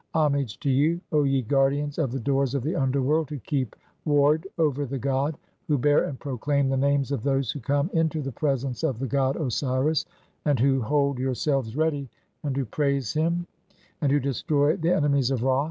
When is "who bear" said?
5.67-6.05